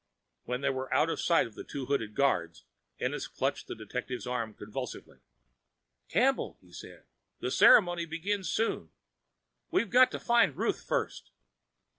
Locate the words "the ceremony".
7.39-8.05